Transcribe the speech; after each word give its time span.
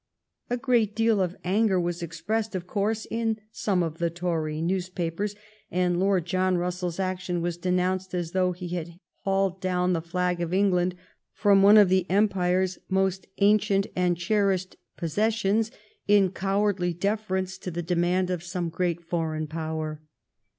A 0.49 0.57
great 0.57 0.95
deal 0.95 1.21
of 1.21 1.35
anger 1.43 1.79
was 1.79 2.01
expressed, 2.01 2.55
of 2.55 2.65
course, 2.65 3.05
in 3.11 3.37
some 3.51 3.83
of 3.83 3.99
the 3.99 4.09
Tory 4.09 4.59
newspapers, 4.59 5.35
and 5.69 5.99
Lord 5.99 6.25
John 6.25 6.57
Russell's 6.57 6.99
action 6.99 7.39
was 7.39 7.55
denounced 7.55 8.15
as 8.15 8.31
though 8.31 8.51
he 8.51 8.69
had 8.69 8.97
hauled 9.25 9.61
down 9.61 9.93
the 9.93 10.01
flag 10.01 10.41
of 10.41 10.55
England 10.55 10.95
from 11.35 11.61
one 11.61 11.77
of 11.77 11.87
the 11.89 12.09
Empire's 12.09 12.79
most 12.89 13.27
ancient 13.41 13.85
and 13.95 14.17
cherished 14.17 14.75
possessions 14.97 15.69
THE 15.69 15.75
IONIAN 15.75 15.83
ISLANDS 15.83 16.07
Earl 16.07 16.23
Russell 16.23 16.23
(Loru 16.23 16.25
Ji 16.25 16.25
in 16.25 16.31
cowardly 16.31 16.93
deference 16.95 17.57
to 17.59 17.69
the 17.69 17.83
demand 17.83 18.29
of 18.31 18.43
some 18.43 18.69
great 18.69 19.01
foreign 19.03 19.45
power. 19.45 20.01